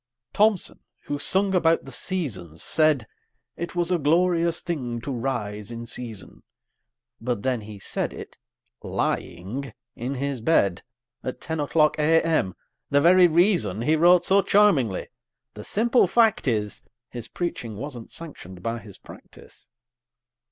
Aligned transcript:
Thompson, 0.33 0.79
who 1.03 1.19
sung 1.19 1.53
about 1.53 1.85
the 1.85 1.91
"Seasons," 1.91 2.63
said 2.63 3.05
It 3.55 3.75
was 3.75 3.91
a 3.91 3.99
glorious 3.99 4.59
thing 4.61 4.99
to 5.01 5.11
rise 5.11 5.69
in 5.69 5.85
season; 5.85 6.41
But 7.21 7.43
then 7.43 7.61
he 7.61 7.77
said 7.77 8.11
it 8.11 8.35
lying 8.81 9.75
in 9.95 10.15
his 10.15 10.41
bed, 10.41 10.81
At 11.23 11.39
ten 11.39 11.59
o'clock 11.59 11.99
A.M., 11.99 12.55
the 12.89 12.99
very 12.99 13.27
reason 13.27 13.83
He 13.83 13.95
wrote 13.95 14.25
so 14.25 14.41
charmingly. 14.41 15.09
The 15.53 15.63
simple 15.63 16.07
fact 16.07 16.47
is 16.47 16.81
His 17.09 17.27
preaching 17.27 17.77
wasn't 17.77 18.09
sanctioned 18.11 18.63
by 18.63 18.79
his 18.79 18.97
practice. 18.97 19.69